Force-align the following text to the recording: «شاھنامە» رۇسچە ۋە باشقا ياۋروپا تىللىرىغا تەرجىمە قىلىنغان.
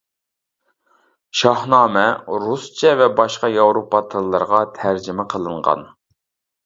«شاھنامە» 1.41 2.05
رۇسچە 2.45 2.95
ۋە 3.01 3.09
باشقا 3.19 3.53
ياۋروپا 3.59 4.01
تىللىرىغا 4.15 4.63
تەرجىمە 4.79 5.27
قىلىنغان. 5.35 5.85